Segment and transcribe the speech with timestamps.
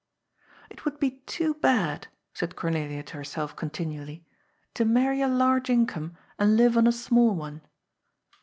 [0.71, 4.23] "It would be too bad," said Cornelia to herself continu ally, '^
[4.73, 7.61] to marry a large income and live on a small one."